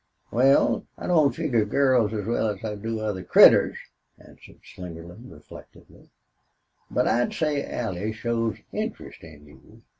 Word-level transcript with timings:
"Wal, 0.31 0.87
I 0.97 1.05
don't 1.05 1.35
figger 1.35 1.63
girls 1.63 2.11
as 2.11 2.25
well 2.25 2.47
as 2.47 2.63
I 2.65 2.73
do 2.73 3.01
other 3.01 3.21
critters," 3.23 3.77
answered 4.17 4.59
Slingerland, 4.63 5.31
reflectively. 5.31 6.09
"But 6.89 7.07
I'd 7.07 7.35
say 7.35 7.69
Allie 7.71 8.11
shows 8.11 8.57
interest 8.73 9.21
in 9.23 9.45
you." 9.45 9.83